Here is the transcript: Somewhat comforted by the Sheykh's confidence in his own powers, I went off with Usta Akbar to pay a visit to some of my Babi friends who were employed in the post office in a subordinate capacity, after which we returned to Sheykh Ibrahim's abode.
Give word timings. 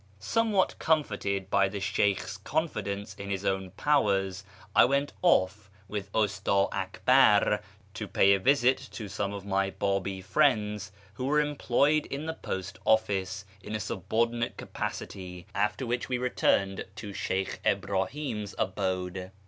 Somewhat 0.17 0.79
comforted 0.79 1.51
by 1.51 1.69
the 1.69 1.79
Sheykh's 1.79 2.37
confidence 2.37 3.13
in 3.19 3.29
his 3.29 3.45
own 3.45 3.69
powers, 3.69 4.43
I 4.75 4.83
went 4.83 5.13
off 5.21 5.69
with 5.87 6.09
Usta 6.15 6.65
Akbar 6.71 7.61
to 7.93 8.07
pay 8.07 8.33
a 8.33 8.39
visit 8.39 8.79
to 8.93 9.07
some 9.07 9.31
of 9.31 9.45
my 9.45 9.69
Babi 9.69 10.19
friends 10.21 10.91
who 11.13 11.25
were 11.25 11.39
employed 11.39 12.07
in 12.07 12.25
the 12.25 12.33
post 12.33 12.79
office 12.83 13.45
in 13.61 13.75
a 13.75 13.79
subordinate 13.79 14.57
capacity, 14.57 15.45
after 15.53 15.85
which 15.85 16.09
we 16.09 16.17
returned 16.17 16.85
to 16.95 17.13
Sheykh 17.13 17.59
Ibrahim's 17.63 18.55
abode. 18.57 19.29